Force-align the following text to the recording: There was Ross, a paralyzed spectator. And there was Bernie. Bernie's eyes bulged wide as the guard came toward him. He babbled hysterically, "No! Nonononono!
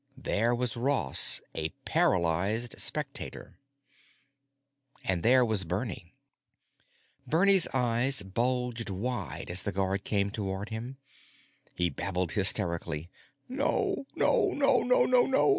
There 0.17 0.55
was 0.55 0.75
Ross, 0.75 1.41
a 1.53 1.69
paralyzed 1.85 2.73
spectator. 2.79 3.59
And 5.03 5.21
there 5.21 5.45
was 5.45 5.63
Bernie. 5.63 6.15
Bernie's 7.27 7.67
eyes 7.71 8.23
bulged 8.23 8.89
wide 8.89 9.47
as 9.51 9.61
the 9.61 9.71
guard 9.71 10.03
came 10.03 10.31
toward 10.31 10.69
him. 10.69 10.97
He 11.75 11.91
babbled 11.91 12.31
hysterically, 12.31 13.11
"No! 13.47 14.07
Nonononono! 14.17 15.49